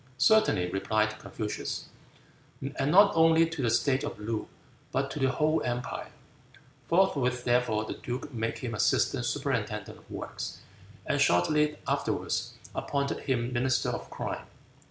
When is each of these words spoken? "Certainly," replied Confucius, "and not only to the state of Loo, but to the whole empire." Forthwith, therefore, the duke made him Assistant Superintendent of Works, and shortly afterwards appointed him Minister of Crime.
"Certainly," 0.17 0.71
replied 0.71 1.19
Confucius, 1.19 1.85
"and 2.75 2.89
not 2.91 3.11
only 3.15 3.47
to 3.47 3.61
the 3.61 3.69
state 3.69 4.03
of 4.03 4.17
Loo, 4.17 4.47
but 4.91 5.11
to 5.11 5.19
the 5.19 5.29
whole 5.29 5.61
empire." 5.61 6.07
Forthwith, 6.87 7.43
therefore, 7.43 7.85
the 7.85 7.93
duke 7.93 8.33
made 8.33 8.57
him 8.57 8.73
Assistant 8.73 9.25
Superintendent 9.27 9.99
of 9.99 10.09
Works, 10.09 10.61
and 11.05 11.21
shortly 11.21 11.77
afterwards 11.87 12.53
appointed 12.73 13.19
him 13.19 13.53
Minister 13.53 13.89
of 13.91 14.09
Crime. 14.09 14.47